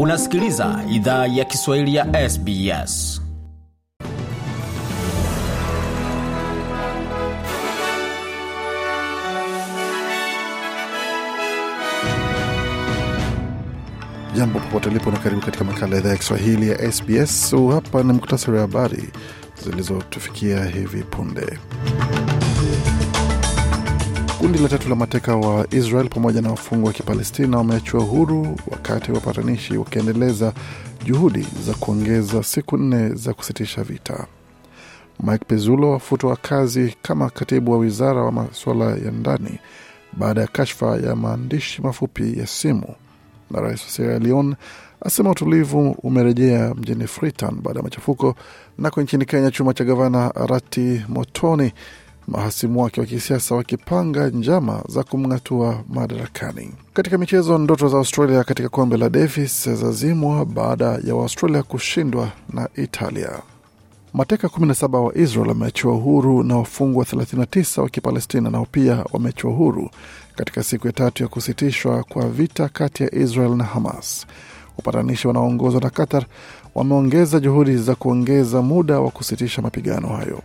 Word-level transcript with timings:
Unasikiliza 0.00 0.84
idhaa 0.90 1.26
ya 1.26 1.44
Kiswahili 1.44 1.94
ya 1.94 2.30
SBS. 2.30 3.22
Jambo 14.34 14.58
popote 14.60 14.90
lipo 14.90 15.10
na 15.10 15.18
karibu 15.18 15.42
katika 15.42 15.64
makala 15.64 15.94
ya 15.94 16.00
idhaa 16.00 16.10
ya 16.10 16.16
Kiswahili 16.16 16.68
ya 16.68 16.92
SBS. 16.92 17.50
So, 17.50 17.68
hapa 17.68 18.02
ni 18.02 18.12
muktasari 18.12 18.56
wa 18.56 18.60
habari 18.60 19.08
zilizotufikia 19.64 20.64
hivi 20.64 21.02
punde. 21.02 21.58
Kundi 24.46 24.58
la 24.58 24.68
tatu 24.68 24.88
la 24.88 24.94
mateka 24.96 25.36
wa 25.36 25.66
Israel 25.70 26.08
pamoja 26.08 26.42
na 26.42 26.50
wafungwa 26.50 26.86
wa 26.88 26.92
Kipalestina 26.92 27.56
wameachiwa 27.58 28.02
huru 28.02 28.56
wakati 28.70 29.12
wapatanishi 29.12 29.76
wakiendeleza 29.76 30.52
juhudi 31.04 31.46
za 31.66 31.74
kuongeza 31.74 32.42
siku 32.42 32.76
nne 32.76 33.08
za 33.08 33.34
kusitisha 33.34 33.82
vita. 33.82 34.26
Mike 35.22 35.44
Pezulo 35.44 35.94
afutwa 35.94 36.36
kazi 36.36 36.96
kama 37.02 37.30
katibu 37.30 37.72
wa 37.72 37.78
wizara 37.78 38.22
wa 38.22 38.32
masuala 38.32 38.84
ya 38.84 39.10
ndani 39.10 39.58
baada 40.12 40.40
ya 40.40 40.46
kashfa 40.46 40.96
ya 40.96 41.16
maandishi 41.16 41.82
mafupi 41.82 42.38
ya 42.38 42.46
simu, 42.46 42.94
na 43.50 43.60
rais 43.60 43.82
wa 43.84 43.90
Sierra 43.90 44.18
Leone 44.18 44.56
asema 45.00 45.30
utulivu 45.30 45.90
umerejea 46.02 46.74
mjini 46.74 47.06
Freetown 47.06 47.60
baada 47.62 47.78
ya 47.78 47.82
machafuko. 47.84 48.34
Nako 48.78 49.02
nchini 49.02 49.24
Kenya, 49.24 49.50
chuma 49.50 49.74
cha 49.74 49.84
gavana 49.84 50.34
Arati 50.34 51.02
Motoni 51.08 51.72
mahasimu 52.28 52.82
wake 52.82 53.00
wa 53.00 53.06
kisiasa 53.06 53.54
wakipanga 53.54 54.28
njama 54.30 54.82
za 54.88 55.02
kumng'atua 55.02 55.84
madarakani. 55.88 56.70
Katika 56.94 57.18
michezo, 57.18 57.58
ndoto 57.58 57.88
za 57.88 57.96
Australia 57.96 58.44
katika 58.44 58.68
kombe 58.68 58.96
la 58.96 59.08
Davis 59.10 59.68
zazimwa 59.70 60.44
baada 60.46 60.84
ya 61.04 61.14
Waaustralia 61.14 61.62
kushindwa 61.62 62.28
na 62.52 62.68
Italia. 62.76 63.30
Mateka 64.14 64.48
17 64.48 64.96
wa 65.04 65.14
Israel 65.16 65.48
wameachiwa 65.48 65.94
huru 65.94 66.42
na 66.42 66.56
wafungwa 66.56 67.04
39 67.04 67.80
wa 67.82 67.88
Kipalestina 67.88 68.50
nao 68.50 68.66
pia 68.72 69.04
wameachiwa 69.12 69.52
huru 69.52 69.90
katika 70.34 70.62
siku 70.62 70.86
ya 70.86 70.92
tatu 70.92 71.22
ya 71.22 71.28
kusitishwa 71.28 72.04
kwa 72.04 72.28
vita 72.28 72.68
kati 72.68 73.02
ya 73.02 73.14
Israel 73.14 73.56
na 73.56 73.64
Hamas. 73.64 74.26
Wapatanishi 74.76 75.28
wanaoongozwa 75.28 75.80
na 75.80 75.90
Qatar 75.90 76.24
wameongeza 76.74 77.40
juhudi 77.40 77.76
za 77.76 77.94
kuongeza 77.94 78.62
muda 78.62 79.00
wa 79.00 79.10
kusitisha 79.10 79.62
mapigano 79.62 80.08
hayo. 80.08 80.42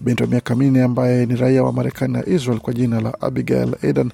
Binti 0.00 0.22
wa 0.22 0.28
miaka 0.28 0.54
minne 0.54 0.82
ambaye 0.82 1.26
ni 1.26 1.36
raia 1.36 1.62
wa 1.62 1.72
Marekani 1.72 2.12
na 2.12 2.26
Israel 2.26 2.60
kwa 2.60 2.74
jina 2.74 3.00
la 3.00 3.20
Abigail 3.20 3.74
Eden 3.82 4.10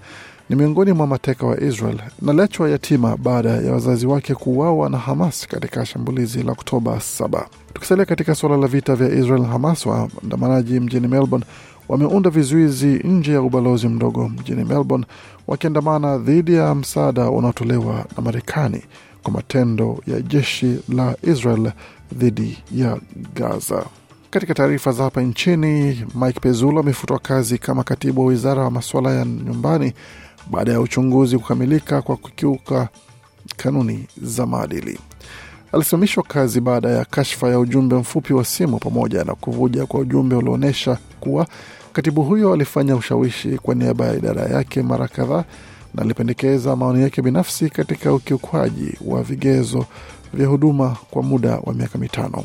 ni 0.48 0.56
miongoni 0.56 0.92
mwa 0.92 1.06
mateka 1.06 1.46
wa 1.46 1.60
Israel 1.60 1.98
na 2.22 2.32
lechwa 2.32 2.70
yatima 2.70 3.16
baada 3.16 3.50
ya 3.50 3.72
wazazi 3.72 4.06
wake 4.06 4.34
kuuawa 4.34 4.90
na 4.90 4.98
Hamas 4.98 5.46
katika 5.46 5.86
shambulizi 5.86 6.42
la 6.42 6.52
Oktoba 6.52 6.92
7. 6.96 7.46
Tukisalia 7.74 8.04
katika 8.04 8.34
suala 8.34 8.56
la 8.56 8.66
vita 8.66 8.94
vya 8.96 9.08
Israel 9.08 9.42
na 9.42 9.48
Hamas, 9.48 9.86
waandamanaji 9.86 10.80
mjini 10.80 11.08
Melbourne 11.08 11.46
wameunda 11.88 12.30
vizuizi 12.30 12.86
nje 12.86 13.32
ya 13.32 13.42
ubalozi 13.42 13.88
mdogo 13.88 14.28
mjini 14.28 14.64
Melbourne 14.64 15.06
wakiandamana 15.46 16.18
dhidi 16.18 16.54
ya 16.54 16.74
msaada 16.74 17.30
unaotolewa 17.30 18.04
na 18.16 18.22
Marekani 18.22 18.82
kwa 19.22 19.32
matendo 19.32 20.00
ya 20.06 20.20
jeshi 20.20 20.78
la 20.88 21.16
Israel 21.22 21.72
dhidi 22.14 22.58
ya 22.74 22.98
Gaza. 23.34 23.84
Katika 24.30 24.54
taarifa 24.54 24.92
za 24.92 25.04
hapa 25.04 25.22
nchini, 25.22 26.04
Mike 26.14 26.40
Pezulo 26.40 26.80
amefutwa 26.80 27.18
kazi 27.18 27.58
kama 27.58 27.84
katibu 27.84 28.20
wa 28.20 28.26
wizara 28.26 28.62
wa 28.62 28.70
masuala 28.70 29.10
ya 29.14 29.24
nyumbani 29.24 29.92
baada 30.50 30.72
ya 30.72 30.80
uchunguzi 30.80 31.38
kukamilika 31.38 32.02
kwa 32.02 32.16
kukiuka 32.16 32.88
kanuni 33.56 34.06
za 34.22 34.46
maadili. 34.46 34.98
Alisimamishwa 35.72 36.22
kazi 36.22 36.60
baada 36.60 36.88
ya 36.90 37.04
kashfa 37.04 37.48
ya 37.48 37.58
ujumbe 37.58 37.96
mfupi 37.96 38.32
wa 38.32 38.44
simu 38.44 38.78
pamoja 38.78 39.24
na 39.24 39.34
kuvuja 39.34 39.86
kwa 39.86 40.00
ujumbe 40.00 40.36
ulioonyesha 40.36 40.98
kuwa 41.20 41.46
katibu 41.92 42.22
huyo 42.22 42.52
alifanya 42.52 42.96
ushawishi 42.96 43.58
kwa 43.58 43.74
niaba 43.74 44.06
ya 44.06 44.14
idara 44.14 44.42
yake 44.42 44.82
mara 44.82 45.08
kadhaa 45.08 45.44
na 45.94 46.02
alipendekeza 46.02 46.76
maoni 46.76 47.02
yake 47.02 47.22
binafsi 47.22 47.70
katika 47.70 48.14
ukiukwaji 48.14 48.94
wa 49.06 49.22
vigezo 49.22 49.86
vya 50.34 50.46
huduma 50.46 50.96
kwa 51.10 51.22
muda 51.22 51.56
wa 51.64 51.74
miaka 51.74 51.98
mitano. 51.98 52.44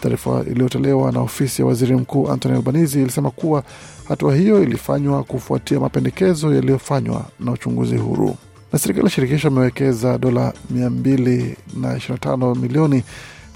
Taarifa 0.00 0.44
iliyotolewa 0.50 1.12
na 1.12 1.20
ofisi 1.20 1.62
ya 1.62 1.68
waziri 1.68 1.96
mkuu 1.96 2.28
Anthony 2.28 2.54
Albanese 2.56 3.02
ilisema 3.02 3.30
kuwa 3.30 3.62
hatua 4.08 4.34
hiyo 4.36 4.62
ilifanywa 4.62 5.22
kufuatia 5.24 5.80
mapendekezo 5.80 6.54
yaliyofanywa 6.54 7.24
na 7.40 7.52
uchunguzi 7.52 7.96
huru. 7.96 8.36
Na 8.72 8.78
serikali 8.78 9.04
ya 9.06 9.10
shirikisho 9.10 9.48
imewekeza 9.48 10.18
dola 10.18 10.52
225 10.74 12.54
milioni 12.56 13.02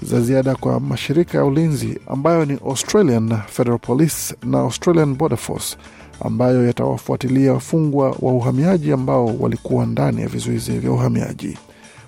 za 0.01 0.21
ziada 0.21 0.55
kwa 0.55 0.79
mashirika 0.79 1.37
ya 1.37 1.45
ulinzi 1.45 1.99
ambayo 2.07 2.45
ni 2.45 2.57
Australian 2.65 3.37
Federal 3.47 3.79
Police 3.79 4.35
na 4.43 4.59
Australian 4.59 5.15
Border 5.15 5.37
Force 5.37 5.77
ambayo 6.25 6.67
yatawafuatilia 6.67 7.53
wafungwa 7.53 8.05
wa 8.19 8.31
uhamiaji 8.33 8.91
ambao 8.91 9.25
walikuwa 9.39 9.85
ndani 9.85 10.21
ya 10.21 10.27
vizuizi 10.27 10.71
vya 10.71 10.91
uhamiaji. 10.91 11.57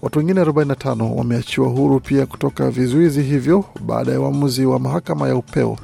Watu 0.01 0.19
wengine 0.19 0.41
45 0.43 1.15
wameachiwa 1.17 1.67
huru 1.69 1.99
pia 1.99 2.25
kutoka 2.25 2.71
vizuizi 2.71 3.21
hivyo 3.23 3.65
baada 3.85 4.11
ya 4.11 4.19
uamuzi 4.21 4.65
wa 4.65 4.79
mahakama 4.79 5.27
ya 5.27 5.35
upeo 5.35 5.77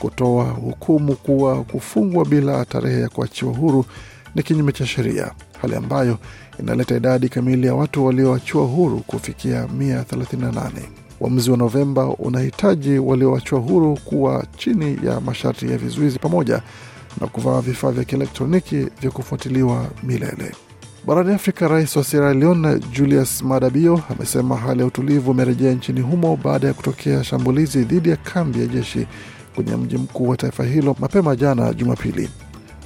kutoa 0.00 0.44
hukumu 0.44 1.16
kuwa 1.16 1.62
kufungwa 1.64 2.24
bila 2.24 2.64
tarehe 2.64 3.00
ya 3.00 3.08
kuachiwa 3.08 3.52
huru 3.52 3.84
ni 4.34 4.42
kinyume 4.42 4.72
cha 4.72 4.86
sheria, 4.86 5.30
hali 5.62 5.74
ambayo 5.74 6.18
inaleta 6.60 6.96
idadi 6.96 7.28
kamili 7.28 7.66
ya 7.66 7.74
watu 7.74 8.06
walioachiwa 8.06 8.64
huru 8.66 9.00
kufikia 9.06 9.64
138. 9.64 10.70
Uamuzi 11.20 11.50
wa 11.50 11.56
Novemba 11.56 12.06
unahitaji 12.06 12.98
walioachiwa 12.98 13.60
huru 13.60 13.98
kuwa 14.04 14.44
chini 14.56 14.98
ya 15.06 15.20
masharti 15.20 15.70
ya 15.70 15.78
vizuizi 15.78 16.18
pamoja 16.18 16.62
na 17.20 17.26
kuvaa 17.26 17.60
vifaa 17.60 17.90
vya 17.90 18.04
kielektroniki 18.04 18.86
vya 19.00 19.10
kufuatiliwa 19.10 19.86
milele. 20.02 20.52
Barani 21.06 21.34
Afrika, 21.34 21.68
rais 21.68 21.96
wa 21.96 22.04
Sierra 22.04 22.34
Leone 22.34 22.78
Julius 22.92 23.42
Madabio 23.42 24.00
amesema 24.10 24.56
hali 24.56 24.80
ya 24.80 24.86
utulivu 24.86 25.30
umerejea 25.30 25.72
nchini 25.72 26.00
humo 26.00 26.36
baada 26.44 26.66
ya 26.66 26.74
kutokea 26.74 27.24
shambulizi 27.24 27.84
dhidi 27.84 28.08
ya 28.10 28.16
kambi 28.16 28.60
ya 28.60 28.66
jeshi 28.66 29.06
kwenye 29.54 29.76
mji 29.76 29.96
mkuu 29.98 30.28
wa 30.28 30.36
taifa 30.36 30.64
hilo 30.64 30.96
mapema 30.98 31.36
jana 31.36 31.72
Jumapili. 31.74 32.28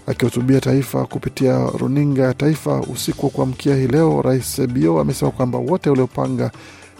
Akihutubia 0.06 0.60
taifa 0.60 1.06
kupitia 1.06 1.66
runinga 1.78 2.22
ya 2.22 2.34
taifa 2.34 2.80
usiku 2.80 3.26
wa 3.26 3.32
kuamkia 3.32 3.76
hii 3.76 3.86
leo, 3.86 4.22
rais 4.22 4.60
Bio 4.66 5.00
amesema 5.00 5.30
kwamba 5.30 5.58
wote 5.58 5.90
waliopanga 5.90 6.50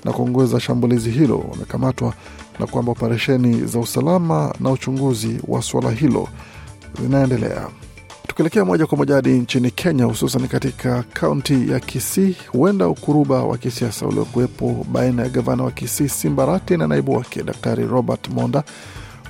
na 0.04 0.12
kuongoza 0.12 0.60
shambulizi 0.60 1.10
hilo 1.10 1.38
wamekamatwa 1.50 2.14
na 2.58 2.66
kwamba 2.66 2.92
operesheni 2.92 3.66
za 3.66 3.78
usalama 3.78 4.54
na 4.60 4.70
uchunguzi 4.70 5.40
wa 5.48 5.62
suala 5.62 5.90
hilo 5.90 6.28
zinaendelea. 7.02 7.68
Tukielekea 8.28 8.64
moja 8.64 8.86
kwa 8.86 8.98
moja 8.98 9.14
hadi 9.14 9.30
nchini 9.30 9.70
Kenya, 9.70 10.04
hususan 10.04 10.48
katika 10.48 11.02
kaunti 11.12 11.70
ya 11.70 11.80
Kisii, 11.80 12.36
huenda 12.52 12.88
ukuruba 12.88 13.42
wa 13.44 13.58
kisiasa 13.58 14.06
uliokuwepo 14.06 14.86
baina 14.92 15.22
ya 15.22 15.28
gavana 15.28 15.62
wa 15.64 15.70
Kisii 15.70 16.08
Simbarati 16.08 16.76
na 16.76 16.86
naibu 16.86 17.12
wake 17.14 17.42
Daktari 17.42 17.86
Robert 17.86 18.28
Monda 18.28 18.62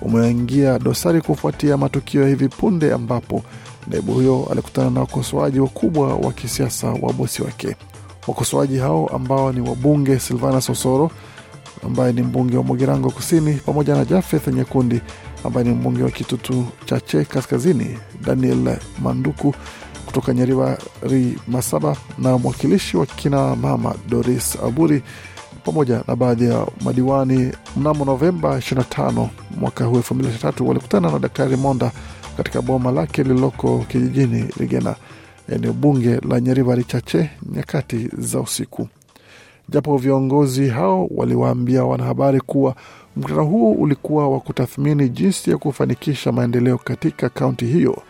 umeingia 0.02 0.78
dosari 0.78 1.20
kufuatia 1.20 1.76
matukio 1.76 2.22
ya 2.22 2.28
hivi 2.28 2.48
punde 2.48 2.92
ambapo 2.92 3.42
naibu 3.86 4.12
huyo 4.12 4.48
alikutana 4.52 4.90
na 4.90 5.00
wakosoaji 5.00 5.60
wakubwa 5.60 6.14
wa 6.14 6.32
kisiasa 6.32 6.86
wa 6.88 7.12
bosi 7.12 7.42
wake. 7.42 7.76
Wakosoaji 8.26 8.78
hao 8.78 9.06
ambao 9.14 9.52
ni 9.52 9.68
wabunge 9.68 10.18
Silvana 10.18 10.60
Sosoro 10.60 11.10
ambaye 11.86 12.12
ni 12.12 12.22
mbunge 12.22 12.56
wa 12.56 12.62
Mugirango 12.64 13.10
Kusini 13.10 13.52
pamoja 13.54 13.94
na 13.94 14.04
Jafeth 14.04 14.48
Nyekundi 14.48 15.00
ambaye 15.44 15.66
ni 15.68 15.74
mbunge 15.74 16.02
wa 16.02 16.10
Kitutu 16.10 16.64
Chache 16.84 17.24
Kaskazini, 17.24 17.98
Daniel 18.26 18.76
Manduku 19.02 19.54
kutoka 20.06 20.34
Nyeriwari 20.34 21.38
Masaba 21.48 21.96
na 22.18 22.38
mwakilishi 22.38 22.96
wa 22.96 23.06
kina 23.06 23.56
mama 23.56 23.94
Doris 24.08 24.56
Aburi 24.64 25.02
pamoja 25.64 26.02
na 26.08 26.16
baadhi 26.16 26.44
ya 26.44 26.66
madiwani 26.84 27.52
mnamo 27.76 28.04
Novemba 28.04 28.58
25 28.58 29.28
mwaka 29.56 29.84
huu 29.84 29.98
2023 29.98 30.64
walikutana 30.66 31.10
na 31.10 31.18
Daktari 31.18 31.56
Monda 31.56 31.92
katika 32.36 32.62
boma 32.62 32.90
lake 32.90 33.22
lililoko 33.22 33.84
kijijini 33.88 34.44
Rigena, 34.60 34.94
eneo 35.52 35.72
bunge 35.72 36.20
la 36.28 36.40
Nyeriwari 36.40 36.84
Chache 36.84 37.30
nyakati 37.52 38.08
za 38.18 38.40
usiku. 38.40 38.88
Japo 39.68 39.96
viongozi 39.96 40.68
hao 40.68 41.06
waliwaambia 41.10 41.84
wanahabari 41.84 42.40
kuwa 42.40 42.74
mkutano 43.16 43.44
huo 43.44 43.72
ulikuwa 43.72 44.28
wa 44.28 44.40
kutathmini 44.40 45.08
jinsi 45.08 45.50
ya 45.50 45.58
kufanikisha 45.58 46.32
maendeleo 46.32 46.78
katika 46.78 47.28
kaunti 47.28 47.66
hiyo, 47.66 48.02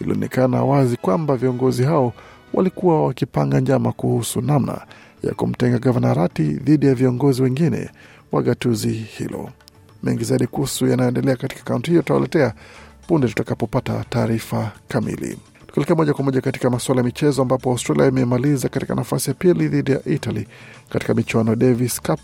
ilionekana 0.00 0.64
wazi 0.64 0.96
kwamba 0.96 1.36
viongozi 1.36 1.82
hao 1.84 2.12
walikuwa 2.54 3.04
wakipanga 3.06 3.60
njama 3.60 3.92
kuhusu 3.92 4.40
namna 4.40 4.80
ya 5.22 5.34
kumtenga 5.34 5.78
gavana 5.78 6.14
Rati 6.14 6.42
dhidi 6.42 6.86
ya 6.86 6.94
viongozi 6.94 7.42
wengine 7.42 7.90
wa 8.32 8.42
gatuzi 8.42 8.88
hilo. 8.92 9.50
Mengi 10.02 10.24
zaidi 10.24 10.46
kuhusu 10.46 10.86
yanayoendelea 10.86 11.36
katika 11.36 11.62
kaunti 11.64 11.90
hiyo 11.90 12.02
tutawaletea 12.02 12.54
punde 13.06 13.28
tutakapopata 13.28 14.04
taarifa 14.10 14.72
kamili. 14.88 15.38
Tukielekea 15.76 15.96
moja 15.96 16.14
kwa 16.14 16.24
moja 16.24 16.40
katika 16.40 16.70
masuala 16.70 17.00
ya 17.00 17.04
michezo, 17.04 17.42
ambapo 17.42 17.70
Australia 17.70 18.06
imemaliza 18.06 18.68
katika 18.68 18.94
nafasi 18.94 19.30
ya 19.30 19.34
pili 19.34 19.68
dhidi 19.68 19.92
ya 19.92 20.04
Italy 20.04 20.48
katika 20.88 21.14
michuano 21.14 21.50
ya 21.50 21.56
Davis 21.56 22.00
Cup, 22.02 22.20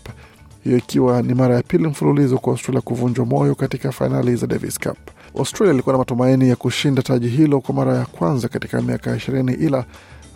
hiyo 0.63 0.77
ikiwa 0.77 1.21
ni 1.21 1.33
mara 1.33 1.55
ya 1.55 1.61
pili 1.63 1.87
mfululizo 1.87 2.37
kwa 2.37 2.51
Australia 2.53 2.81
kuvunjwa 2.81 3.25
moyo 3.25 3.55
katika 3.55 3.91
fainali 3.91 4.35
za 4.35 4.47
Davis 4.47 4.79
Cup. 4.79 4.97
Australia 5.39 5.73
ilikuwa 5.73 5.93
na 5.93 5.97
matumaini 5.99 6.49
ya 6.49 6.55
kushinda 6.55 7.01
taji 7.01 7.27
hilo 7.27 7.61
kwa 7.61 7.75
mara 7.75 7.93
ya 7.97 8.05
kwanza 8.05 8.47
katika 8.47 8.81
miaka 8.81 9.15
ishirini, 9.15 9.53
ila 9.53 9.85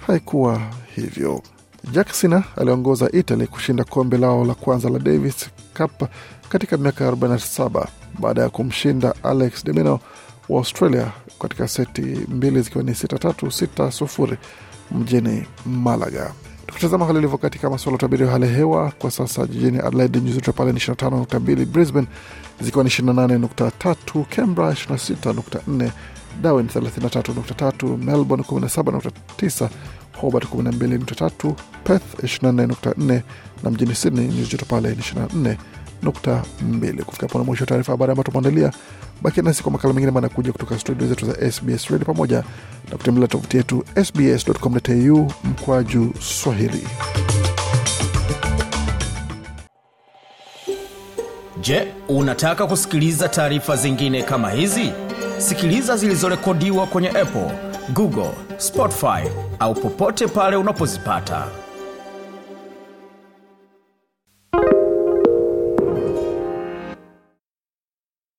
haikuwa 0.08 0.62
hivyo. 0.96 1.42
Jack 1.92 2.12
Sina 2.14 2.44
aliongoza 2.56 3.10
Italy 3.12 3.48
kushinda 3.48 3.84
kombe 3.84 4.18
lao 4.18 4.46
la 4.46 4.54
kwanza 4.54 4.90
la 4.90 5.00
Davis 5.00 5.50
Cup 5.78 6.04
katika 6.50 6.78
miaka 6.78 7.12
47 7.12 7.86
baada 8.20 8.42
ya 8.42 8.50
kumshinda 8.50 9.14
Alex 9.24 9.66
de 9.66 9.74
Minaur 9.74 10.00
wa 10.50 10.58
Australia 10.60 11.12
katika 11.40 11.68
seti 11.68 12.02
mbili 12.28 12.62
zikiwa 12.62 12.84
ni 12.84 12.96
sita 12.96 13.18
tatu 13.20 13.52
sita 13.52 13.92
sufuri 13.92 14.38
mjini 14.92 15.46
Malaga. 15.66 16.34
Tukitazama 16.68 17.06
hali 17.06 17.18
ilivyo 17.20 17.38
katika 17.38 17.70
masuala 17.70 17.96
utabiri 17.96 18.24
wa 18.26 18.32
hali 18.32 18.46
ya 18.46 18.52
hewa 18.52 18.92
kwa 18.92 19.12
sasa, 19.12 19.48
jijini 19.48 19.80
Adelaide 19.80 20.20
nyuzi 20.22 20.36
joto 20.36 20.54
pale 20.54 20.72
ni 20.72 20.80
25.2, 20.80 21.66
Brisbane 21.66 22.08
zikiwa 22.62 22.84
ni 22.84 22.90
28.3, 22.90 24.26
Canberra 24.36 24.72
26.4, 24.72 25.90
Darwin 26.42 26.66
33.3, 26.68 27.98
Melbourne 27.98 28.44
17.9, 28.50 29.70
Hobart 30.22 30.50
12.3, 30.54 31.54
Perth 31.84 32.24
24.4 32.24 33.22
na 33.64 33.72
mjini 33.72 33.96
Sydney 33.96 34.28
nyuzi 34.28 34.52
joto 34.52 34.66
pale 34.66 34.90
ni 34.90 34.96
24 34.96 35.56
nukta 36.04 36.44
mbili. 36.62 37.04
Kufika 37.04 37.28
hapo 37.28 37.44
mwisho 37.44 37.64
wa 37.64 37.68
taarifa 37.68 37.92
habari 37.92 38.12
ambayo 38.12 38.24
tumeandalia. 38.24 38.72
Bakia 39.22 39.44
nasi 39.44 39.64
kwa 39.64 39.72
makala 39.72 39.94
mengine 39.94 40.12
manakuja 40.12 40.52
kutoka 40.52 40.80
studio 40.80 41.08
zetu 41.08 41.26
za 41.26 41.52
SBS 41.52 41.88
Radio 41.88 42.06
pamoja 42.06 42.44
na 42.92 42.98
kutembelea 42.98 43.28
tovuti 43.28 43.58
yetu 43.58 43.84
sbs.com.au 44.06 45.32
mkwaju 45.44 46.14
Swahili. 46.20 46.88
Je, 51.62 51.88
unataka 52.10 52.68
kusikiliza 52.68 53.30
taarifa 53.30 53.76
zingine 53.76 54.24
kama 54.24 54.50
hizi? 54.52 54.92
Sikiliza 55.38 55.98
zilizorekodiwa 55.98 56.88
kwenye 56.88 57.10
Apple, 57.10 57.52
Google, 57.94 58.32
Spotify 58.58 59.30
au 59.60 59.74
popote 59.74 60.28
pale 60.28 60.56
unapozipata. 60.56 61.48